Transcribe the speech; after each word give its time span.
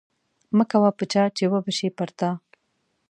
مه 0.57 0.65
کوه 0.71 0.89
په 0.97 1.03
چا 1.11 1.23
چې 1.37 1.43
وبه 1.53 1.71
شي 1.77 1.89
پر 1.97 2.09
تا 2.17 2.29